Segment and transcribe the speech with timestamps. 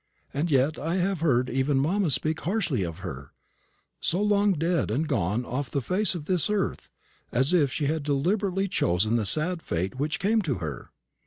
[0.33, 3.33] And yet I have heard even mamma speak harshly of her
[3.99, 6.89] so long dead and gone off the face of this earth
[7.31, 10.89] as if she had deliberately chosen the sad fate which came to her."